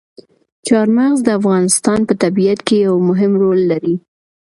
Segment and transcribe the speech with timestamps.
[0.67, 3.95] چار مغز د افغانستان په طبیعت کې یو مهم رول لري.